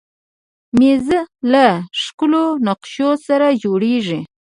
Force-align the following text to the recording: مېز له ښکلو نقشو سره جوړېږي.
مېز 0.77 1.07
له 1.51 1.65
ښکلو 2.01 2.43
نقشو 2.67 3.09
سره 3.27 3.47
جوړېږي. 3.63 4.19